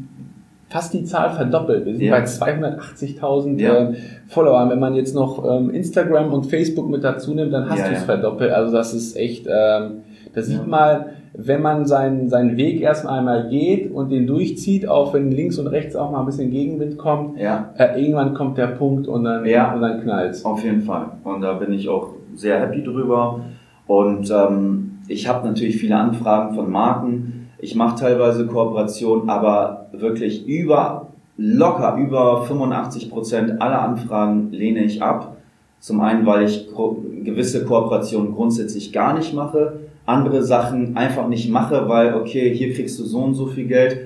[0.74, 1.86] fast die Zahl verdoppelt.
[1.86, 2.18] Wir sind ja.
[2.18, 3.90] bei 280.000 ja.
[3.90, 3.94] äh,
[4.26, 4.70] Followern.
[4.70, 7.94] Wenn man jetzt noch ähm, Instagram und Facebook mit dazu nimmt, dann hast ja, du
[7.94, 8.50] es verdoppelt.
[8.50, 10.02] Also das ist echt, ähm,
[10.34, 15.14] da sieht mal, wenn man seinen, seinen Weg erst einmal geht und den durchzieht, auch
[15.14, 17.72] wenn links und rechts auch mal ein bisschen Gegenwind kommt, ja.
[17.78, 19.74] äh, irgendwann kommt der Punkt und dann, ja.
[19.74, 21.06] und dann knallt Auf jeden Fall.
[21.22, 23.42] Und da bin ich auch sehr happy drüber.
[23.86, 27.43] Und ähm, ich habe natürlich viele Anfragen von Marken.
[27.64, 31.06] Ich mache teilweise Kooperationen, aber wirklich über
[31.38, 35.38] locker über 85 Prozent aller Anfragen lehne ich ab.
[35.80, 36.68] Zum einen, weil ich
[37.24, 43.00] gewisse Kooperationen grundsätzlich gar nicht mache, andere Sachen einfach nicht mache, weil okay, hier kriegst
[43.00, 43.98] du so und so viel Geld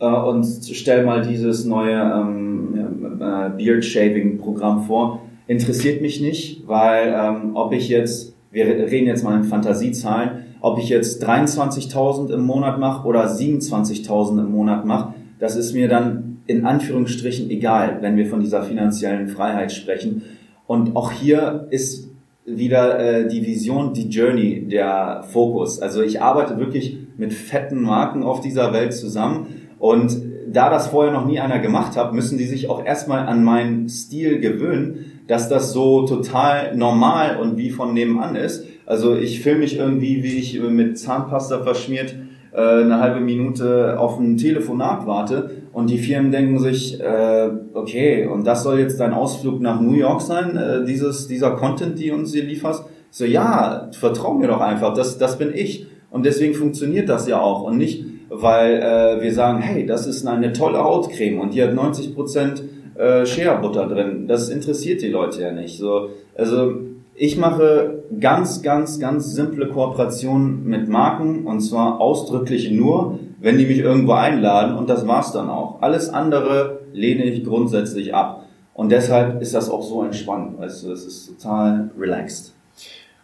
[0.00, 5.20] äh, und stell mal dieses neue ähm, äh, Beard Shaving Programm vor.
[5.46, 10.30] Interessiert mich nicht, weil ähm, ob ich jetzt, wir reden jetzt mal in Fantasiezahlen,
[10.64, 15.88] ob ich jetzt 23.000 im Monat mache oder 27.000 im Monat mache, das ist mir
[15.88, 20.22] dann in Anführungsstrichen egal, wenn wir von dieser finanziellen Freiheit sprechen.
[20.66, 22.08] Und auch hier ist
[22.46, 25.82] wieder äh, die Vision, die Journey, der Fokus.
[25.82, 30.16] Also ich arbeite wirklich mit fetten Marken auf dieser Welt zusammen und
[30.50, 33.90] da das vorher noch nie einer gemacht hat, müssen die sich auch erstmal an meinen
[33.90, 38.64] Stil gewöhnen, dass das so total normal und wie von nebenan ist.
[38.86, 42.14] Also ich filme mich irgendwie, wie ich mit Zahnpasta verschmiert
[42.54, 48.26] äh, eine halbe Minute auf ein Telefonat warte und die Firmen denken sich, äh, okay,
[48.26, 52.12] und das soll jetzt dein Ausflug nach New York sein, äh, dieses, dieser Content, die
[52.12, 52.84] uns hier lieferst?
[53.10, 55.86] So, ja, vertrau mir doch einfach, das, das bin ich.
[56.10, 60.24] Und deswegen funktioniert das ja auch und nicht, weil äh, wir sagen, hey, das ist
[60.24, 62.62] eine tolle Hautcreme und die hat 90%
[62.96, 64.28] äh, Shea Butter drin.
[64.28, 65.76] Das interessiert die Leute ja nicht.
[65.76, 66.74] So, also
[67.14, 73.66] ich mache ganz, ganz, ganz simple Kooperationen mit Marken und zwar ausdrücklich nur, wenn die
[73.66, 75.80] mich irgendwo einladen und das war's dann auch.
[75.82, 78.44] Alles andere lehne ich grundsätzlich ab.
[78.72, 80.54] Und deshalb ist das auch so entspannt.
[80.58, 82.54] Du, es ist total relaxed.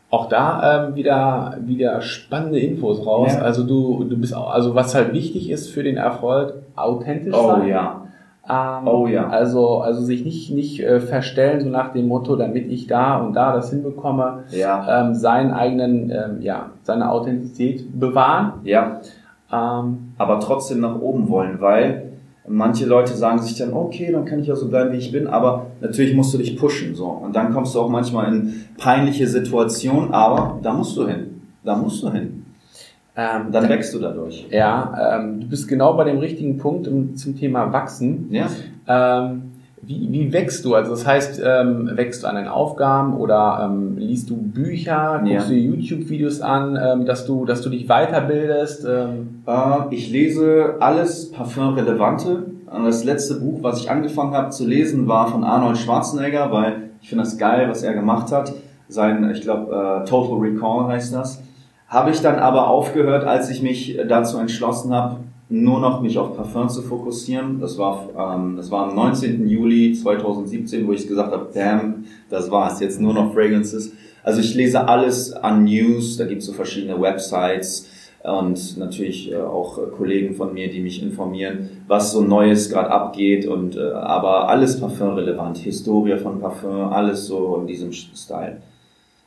[0.09, 3.33] Auch da ähm, wieder wieder spannende Infos raus.
[3.35, 3.43] Ja.
[3.43, 7.47] Also du du bist auch, also was halt wichtig ist für den Erfolg, authentisch oh,
[7.49, 7.63] sein.
[7.63, 8.00] Oh ja.
[8.51, 9.29] Ähm, oh ja.
[9.29, 13.35] Also, also sich nicht, nicht äh, verstellen, so nach dem Motto, damit ich da und
[13.35, 15.03] da das hinbekomme, ja.
[15.03, 18.55] ähm, seinen eigenen, ähm, ja, seine Authentizität bewahren.
[18.65, 19.01] Ja.
[19.53, 22.11] Ähm, aber trotzdem nach oben wollen, weil
[22.49, 25.29] manche Leute sagen sich dann, okay, dann kann ich ja so bleiben, wie ich bin,
[25.29, 27.07] aber natürlich musst du dich pushen, so.
[27.07, 31.43] Und dann kommst du auch manchmal in peinliche Situationen, aber da musst du hin.
[31.63, 32.40] Da musst du hin.
[33.17, 34.47] Ähm, dann wächst du dadurch.
[34.51, 36.87] Ja, ähm, du bist genau bei dem richtigen Punkt
[37.19, 38.29] zum Thema Wachsen.
[38.31, 38.47] Ja.
[38.87, 40.75] Ähm, wie, wie wächst du?
[40.75, 45.33] Also das heißt, ähm, wächst du an den Aufgaben oder ähm, liest du Bücher, guckst
[45.33, 45.49] ja.
[45.49, 48.85] du YouTube-Videos an, ähm, dass du, dass du dich weiterbildest?
[48.85, 49.07] Äh,
[49.91, 52.45] ich lese alles Parfum-relevante.
[52.85, 57.09] Das letzte Buch, was ich angefangen habe zu lesen, war von Arnold Schwarzenegger, weil ich
[57.09, 58.53] finde das geil, was er gemacht hat.
[58.89, 61.43] Sein, ich glaube, äh, Total Recall heißt das.
[61.91, 65.17] Habe ich dann aber aufgehört, als ich mich dazu entschlossen habe,
[65.49, 67.59] nur noch mich auf Parfum zu fokussieren.
[67.59, 69.49] Das war, ähm, das war am 19.
[69.49, 73.93] Juli 2017, wo ich gesagt habe, damn, das war's, jetzt nur noch Fragrances.
[74.23, 77.89] Also ich lese alles an News, da gibt's so verschiedene Websites
[78.23, 83.47] und natürlich äh, auch Kollegen von mir, die mich informieren, was so Neues gerade abgeht
[83.47, 88.59] und äh, aber alles Parfum-relevant, Historie von Parfum, alles so in diesem Style.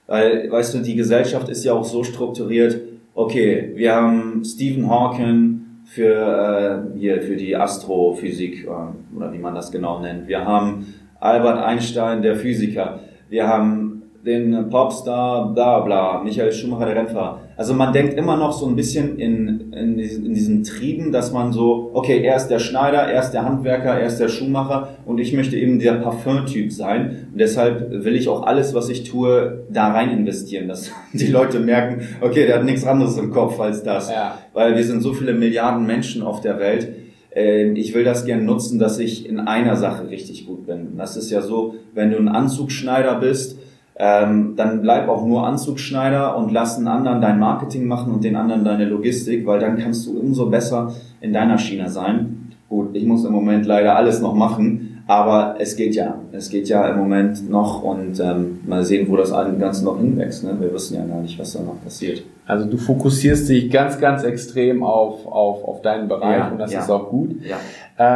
[0.07, 2.79] Weil, weißt du, die Gesellschaft ist ja auch so strukturiert,
[3.13, 9.55] okay, wir haben Stephen Hawking für, äh, hier, für die Astrophysik, äh, oder wie man
[9.55, 10.27] das genau nennt.
[10.27, 12.99] Wir haben Albert Einstein, der Physiker.
[13.29, 17.41] Wir haben den Popstar, bla bla, Michael Schumacher, der Rennfahrer.
[17.55, 21.31] Also man denkt immer noch so ein bisschen in, in, diesen, in diesen Trieben, dass
[21.31, 24.89] man so, okay, er ist der Schneider, er ist der Handwerker, er ist der Schuhmacher
[25.05, 27.27] und ich möchte eben der Parfum-Typ sein.
[27.31, 31.59] Und deshalb will ich auch alles, was ich tue, da rein investieren, dass die Leute
[31.59, 34.09] merken, okay, der hat nichts anderes im Kopf als das.
[34.09, 34.39] Ja.
[34.53, 36.89] Weil wir sind so viele Milliarden Menschen auf der Welt.
[37.35, 40.97] Ähm, ich will das gern nutzen, dass ich in einer Sache richtig gut bin.
[40.97, 43.59] Das ist ja so, wenn du ein Anzugschneider bist,
[43.95, 48.35] ähm, dann bleib auch nur Anzugschneider und lass einen anderen dein Marketing machen und den
[48.35, 52.51] anderen deine Logistik, weil dann kannst du umso besser in deiner Schiene sein.
[52.69, 56.15] Gut, ich muss im Moment leider alles noch machen, aber es geht ja.
[56.31, 60.43] Es geht ja im Moment noch und ähm, mal sehen, wo das Ganze noch hinwächst.
[60.43, 60.55] Ne?
[60.59, 62.23] Wir wissen ja gar nicht, was da noch passiert.
[62.47, 66.73] Also du fokussierst dich ganz, ganz extrem auf, auf, auf deinen Bereich ja, und das
[66.73, 66.79] ja.
[66.79, 67.35] ist auch gut.
[67.43, 67.57] Ja.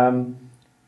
[0.10, 0.38] Ähm,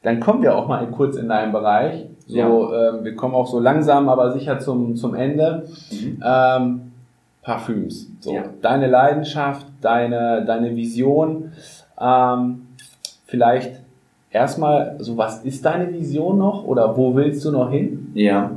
[0.01, 2.07] dann kommen wir auch mal kurz in deinen Bereich.
[2.29, 2.89] So, ja.
[2.89, 5.65] ähm, wir kommen auch so langsam, aber sicher zum, zum Ende.
[5.91, 6.23] Mhm.
[6.23, 6.81] Ähm,
[7.41, 8.07] Parfüms.
[8.19, 8.43] So, ja.
[8.61, 11.51] deine Leidenschaft, deine, deine Vision.
[11.99, 12.67] Ähm,
[13.25, 13.81] vielleicht
[14.29, 18.11] erstmal, so was ist deine Vision noch oder wo willst du noch hin?
[18.13, 18.51] Ja.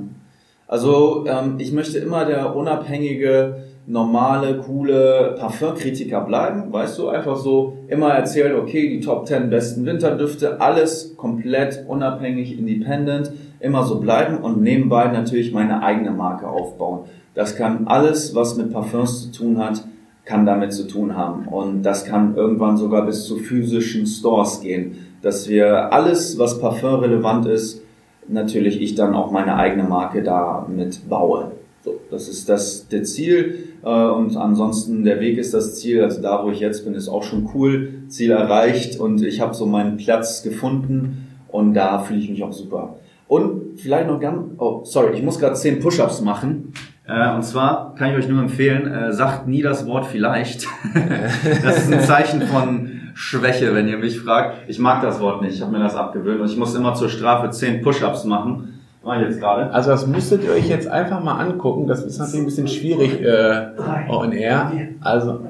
[0.68, 3.56] Also ähm, ich möchte immer der unabhängige,
[3.86, 6.70] normale, coole Parfumkritiker bleiben.
[6.70, 12.58] Weißt du, einfach so immer erzählt, okay, die Top 10 besten Winterdüfte, alles komplett unabhängig,
[12.58, 13.32] independent
[13.62, 17.04] immer so bleiben und nebenbei natürlich meine eigene Marke aufbauen.
[17.34, 19.84] Das kann alles, was mit Parfums zu tun hat,
[20.24, 21.46] kann damit zu tun haben.
[21.48, 26.96] Und das kann irgendwann sogar bis zu physischen Stores gehen, dass wir alles, was Parfum
[26.96, 27.82] relevant ist,
[28.28, 31.52] natürlich ich dann auch meine eigene Marke damit baue.
[31.84, 36.02] So, das ist das der Ziel äh, und ansonsten der Weg ist das Ziel.
[36.02, 38.04] Also da, wo ich jetzt bin, ist auch schon cool.
[38.08, 42.52] Ziel erreicht und ich habe so meinen Platz gefunden und da fühle ich mich auch
[42.52, 42.96] super.
[43.28, 46.72] Und vielleicht noch ganz, oh sorry, ich muss gerade zehn Push-ups machen.
[47.06, 50.66] Äh, und zwar kann ich euch nur empfehlen, äh, sagt nie das Wort vielleicht.
[51.62, 54.68] das ist ein Zeichen von Schwäche, wenn ihr mich fragt.
[54.68, 57.08] Ich mag das Wort nicht, ich habe mir das abgewöhnt und ich muss immer zur
[57.08, 58.80] Strafe zehn Push-ups machen.
[59.04, 59.70] Mach ich jetzt gerade.
[59.72, 61.88] Also das müsstet ihr euch jetzt einfach mal angucken.
[61.88, 63.70] Das ist natürlich ein bisschen schwierig äh,
[64.08, 64.70] on air.
[65.00, 65.40] Also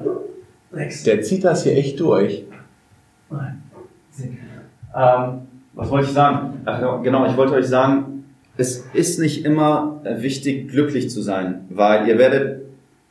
[0.71, 2.45] der zieht das hier echt durch.
[4.95, 5.41] Ähm,
[5.73, 6.61] was wollte ich sagen?
[6.65, 8.25] Ach, genau, ich wollte euch sagen,
[8.57, 12.61] es ist nicht immer wichtig, glücklich zu sein, weil ihr werdet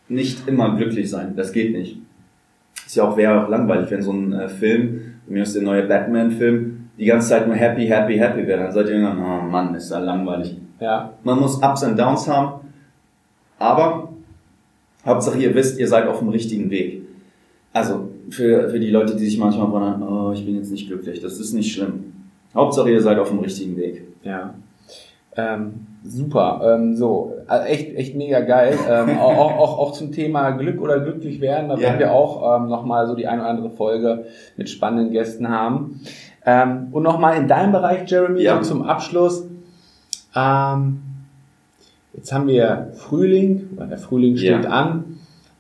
[0.09, 1.35] nicht immer glücklich sein.
[1.37, 1.98] Das geht nicht.
[2.87, 5.85] Ist ja auch, wäre auch langweilig, wenn so ein äh, Film, mir ist der neue
[5.85, 8.64] Batman-Film, die ganze Zeit nur happy, happy, happy wäre.
[8.64, 10.57] Dann seid ihr irgendwann, oh Mann, ist ja langweilig.
[10.79, 11.12] Ja.
[11.25, 12.61] Man muss Ups und Downs haben,
[13.59, 14.12] aber
[15.05, 17.03] Hauptsache ihr wisst, ihr seid auf dem richtigen Weg.
[17.72, 21.20] Also für, für die Leute, die sich manchmal wundern, oh, ich bin jetzt nicht glücklich,
[21.20, 22.12] das ist nicht schlimm.
[22.55, 24.03] Hauptsache ihr seid auf dem richtigen Weg.
[24.23, 24.55] Ja.
[25.37, 26.61] Ähm, super.
[26.75, 28.79] Ähm, so, also echt, echt mega geil.
[28.88, 32.69] Ähm, auch, auch, auch zum Thema Glück oder glücklich werden, da werden wir auch ähm,
[32.69, 36.01] nochmal so die eine oder andere Folge mit spannenden Gästen haben.
[36.45, 38.61] Ähm, und nochmal in deinem Bereich, Jeremy, Ja.
[38.62, 39.47] zum Abschluss.
[40.35, 41.01] Ähm,
[42.15, 44.71] jetzt haben wir Frühling, oder der Frühling steht Ja.
[44.71, 45.05] an.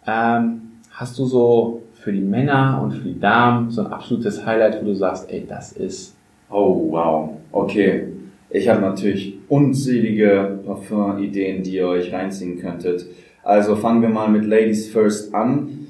[0.06, 4.82] Ähm, hast du so für die Männer und für die Damen so ein absolutes Highlight,
[4.82, 6.11] wo du sagst, ey, das ist
[6.52, 7.30] Oh, wow.
[7.50, 8.08] Okay.
[8.50, 13.06] Ich habe natürlich unzählige Parfum-Ideen, die ihr euch reinziehen könntet.
[13.42, 15.86] Also fangen wir mal mit Ladies First an.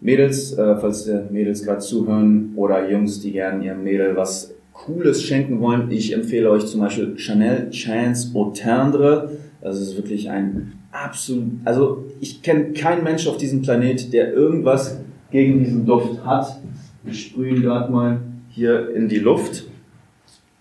[0.00, 5.22] Mädels, äh, falls ihr Mädels gerade zuhören oder Jungs, die gerne ihrem Mädel was Cooles
[5.22, 9.32] schenken wollen, ich empfehle euch zum Beispiel Chanel Chance Au Tendre.
[9.60, 15.00] Das ist wirklich ein absolut, also ich kenne keinen Mensch auf diesem Planet, der irgendwas
[15.32, 16.60] gegen diesen Duft hat.
[17.02, 18.20] Wir sprühen gerade mal
[18.56, 19.64] hier in die Luft.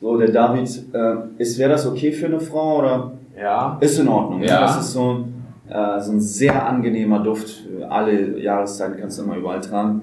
[0.02, 3.14] So, der David, äh, ist, wäre das okay für eine Frau oder?
[3.40, 4.44] ja Ist in Ordnung.
[4.44, 4.62] Ja.
[4.62, 5.26] Das ist so,
[5.70, 7.66] äh, so ein sehr angenehmer Duft.
[7.90, 10.02] Alle Jahreszeiten kannst du immer überall tragen.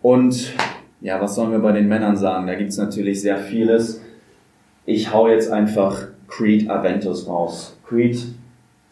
[0.00, 0.54] Und
[1.02, 2.46] ja, was sollen wir bei den Männern sagen?
[2.46, 4.02] Da gibt's natürlich sehr vieles.
[4.86, 7.78] Ich hau jetzt einfach Creed Aventus raus.
[7.86, 8.24] Creed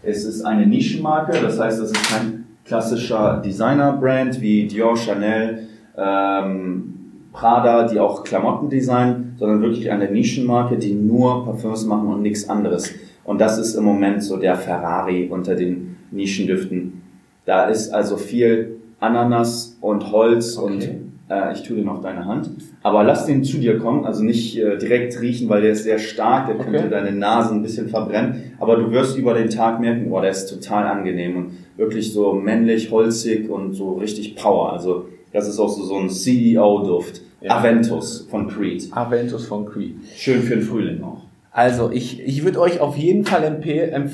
[0.03, 6.92] es ist eine Nischenmarke, das heißt, das ist kein klassischer Designer-Brand wie Dior, Chanel, ähm,
[7.33, 12.49] Prada, die auch Klamotten designen, sondern wirklich eine Nischenmarke, die nur Parfums machen und nichts
[12.49, 12.93] anderes.
[13.25, 17.03] Und das ist im Moment so der Ferrari unter den Nischendüften.
[17.47, 20.73] Da ist also viel Ananas und Holz Okay.
[20.75, 20.83] und
[21.31, 22.51] äh, ich tue den auf deine Hand.
[22.83, 25.99] Aber lass den zu dir kommen, also nicht äh, direkt riechen, weil der ist sehr
[25.99, 26.91] stark, der könnte Okay.
[26.91, 28.53] deine Nase ein bisschen verbrennen.
[28.61, 32.35] Aber du wirst über den Tag merken, boah, der ist total angenehm und wirklich so
[32.35, 34.73] männlich, holzig und so richtig Power.
[34.73, 37.21] Also das ist auch so, so ein CEO-Duft.
[37.41, 37.59] Ja.
[37.59, 38.89] Aventus von Creed.
[38.93, 39.97] Aventus von Creed.
[40.17, 41.23] Schön für den Frühling auch.
[41.51, 44.05] Also ich, ich würde euch auf jeden Fall empfehlen,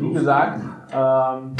[0.00, 0.60] wie gesagt,
[0.92, 1.52] ähm,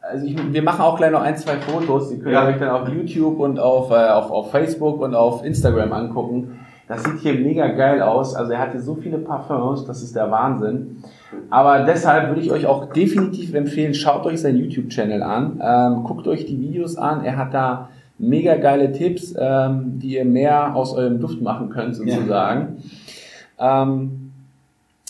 [0.00, 2.46] also ich, wir machen auch gleich noch ein, zwei Fotos, die könnt ihr Ja.
[2.48, 6.59] euch dann auf YouTube und auf, äh, auf, auf Facebook und auf Instagram angucken.
[6.90, 8.34] Das sieht hier mega geil aus.
[8.34, 11.04] Also er hatte so viele Parfums, das ist der Wahnsinn.
[11.48, 16.26] Aber deshalb würde ich euch auch definitiv empfehlen, schaut euch seinen YouTube-Channel an, ähm, guckt
[16.26, 17.24] euch die Videos an.
[17.24, 21.94] Er hat da mega geile Tipps, ähm, die ihr mehr aus eurem Duft machen könnt,
[21.94, 22.82] sozusagen.
[23.60, 24.32] Ähm,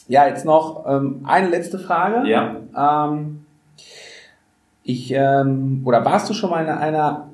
[0.07, 2.29] ja, jetzt noch ähm, eine letzte Frage.
[2.29, 2.57] Ja.
[2.77, 3.47] Ähm,
[4.85, 7.30] ich, ähm, oder warst du schon mal in einer,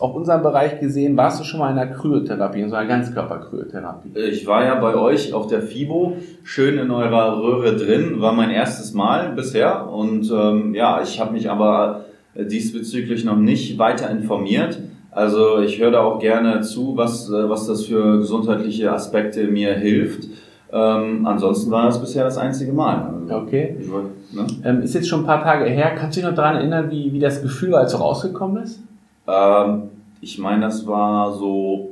[0.00, 4.10] auf unserem Bereich gesehen, warst du schon mal in einer Kryotherapie, in so einer Ganzkörperkryotherapie?
[4.30, 8.50] Ich war ja bei euch auf der FIBO, schön in eurer Röhre drin, war mein
[8.50, 14.78] erstes Mal bisher und ähm, ja, ich habe mich aber diesbezüglich noch nicht weiter informiert.
[15.10, 19.74] Also ich höre da auch gerne zu, was, äh, was das für gesundheitliche Aspekte mir
[19.74, 20.28] hilft.
[20.70, 23.10] Ähm, ansonsten war das bisher das einzige Mal.
[23.28, 23.76] Also, Okay.
[23.88, 24.46] wollt, ne?
[24.64, 25.92] Ähm, ist jetzt schon ein paar Tage her.
[25.98, 28.80] Kannst du dich noch daran erinnern, wie, wie das Gefühl war, als du rausgekommen bist?
[29.28, 31.90] Ähm, ich meine, das war so,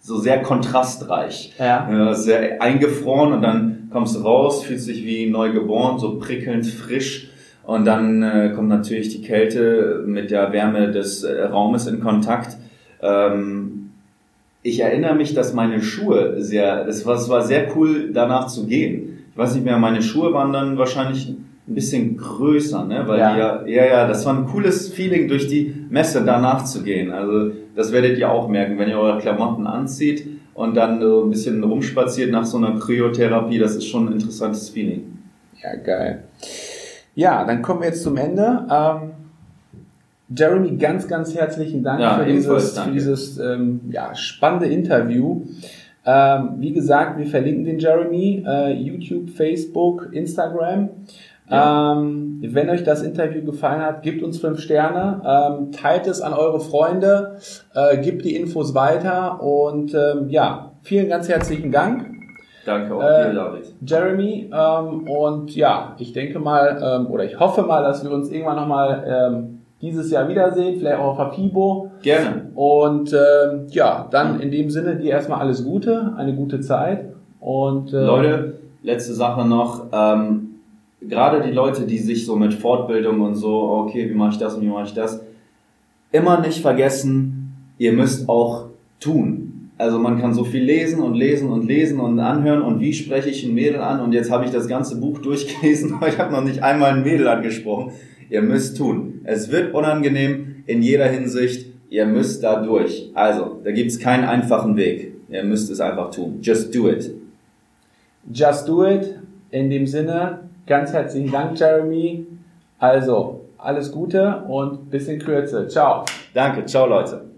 [0.00, 1.54] so sehr kontrastreich.
[1.58, 1.88] Ja.
[1.90, 6.66] Ja, sehr eingefroren und dann kommst du raus, fühlst dich wie neu geboren, so prickelnd
[6.66, 7.30] frisch.
[7.62, 12.58] Und dann äh, kommt natürlich die Kälte mit der Wärme des äh, Raumes in Kontakt.
[13.00, 13.90] Ähm,
[14.62, 18.66] ich erinnere mich, dass meine Schuhe sehr, es war, es war sehr cool danach zu
[18.66, 19.24] gehen.
[19.30, 21.34] ich weiß nicht mehr, meine Schuhe waren dann wahrscheinlich
[21.66, 23.04] ein bisschen größer, ne?
[23.06, 23.64] Weil Ja.
[23.66, 27.10] ja, ja, das war ein cooles Feeling, durch die Messe danach zu gehen.
[27.10, 31.30] Also das werdet ihr auch merken, wenn ihr eure Klamotten anzieht und dann so ein
[31.30, 33.58] bisschen rumspaziert nach so einer Kryotherapie.
[33.58, 35.18] Das ist schon ein interessantes Feeling.
[35.62, 36.24] Ja, geil.
[37.14, 38.66] Ja, dann kommen wir jetzt zum Ende.
[38.70, 39.10] Ähm,
[40.36, 45.42] Jeremy, ganz, ganz herzlichen Dank Ja, für dieses, für dieses ähm, ja, spannende Interview.
[46.06, 50.90] Ähm, wie gesagt, wir verlinken den Jeremy, äh, YouTube, Facebook, Instagram.
[51.50, 56.32] Ähm, wenn euch das Interview gefallen hat, gebt uns fünf Sterne, ähm, teilt es an
[56.32, 57.36] eure Freunde,
[57.74, 62.06] äh, gebt die Infos weiter und ähm, ja, vielen ganz herzlichen Dank.
[62.64, 63.74] Danke auch Äh, dir, David.
[63.84, 64.50] Jeremy.
[64.50, 68.56] Ähm, und ja, ich denke mal, ähm, oder ich hoffe mal, dass wir uns irgendwann
[68.56, 71.90] nochmal ähm, dieses Jahr wiedersehen, vielleicht auch auf der FIBO.
[72.00, 72.46] Gerne.
[72.54, 77.04] Und ähm, ja, dann in dem Sinne dir erstmal alles Gute, eine gute Zeit.
[77.38, 79.88] Und äh, Leute, letzte Sache noch.
[79.92, 80.53] Ähm,
[81.08, 84.54] gerade die Leute, die sich so mit Fortbildung und so, okay, wie mache ich das
[84.54, 85.20] und wie mache ich das,
[86.12, 88.66] immer nicht vergessen, ihr müsst auch
[89.00, 89.70] tun.
[89.76, 93.28] Also man kann so viel lesen und lesen und lesen und anhören und wie spreche
[93.28, 96.32] ich ein Mädel an und jetzt habe ich das ganze Buch durchgelesen, aber ich habe
[96.32, 97.92] noch nicht einmal ein Mädel angesprochen.
[98.30, 99.20] Ihr müsst tun.
[99.24, 101.66] Es wird unangenehm in jeder Hinsicht.
[101.90, 103.10] Ihr müsst da durch.
[103.14, 105.12] Also, da gibt's keinen einfachen Weg.
[105.28, 106.38] Ihr müsst es einfach tun.
[106.40, 107.12] Just do it.
[108.32, 109.18] just do it.
[109.50, 112.26] In dem Sinne, ganz herzlichen Dank, Jeremy.
[112.78, 115.68] Also, alles Gute und bis in Kürze.
[115.68, 116.04] Ciao.
[116.34, 117.30] Danke, ciao Leute.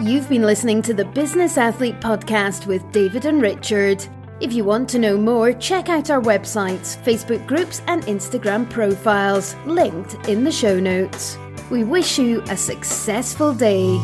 [0.00, 4.06] You've been listening to the Business Athlete Podcast with David and Richard.
[4.40, 9.56] If you want to know more, check out our websites, Facebook groups, and Instagram profiles,
[9.66, 11.38] linked in the show notes.
[11.70, 13.98] We wish you a successful day.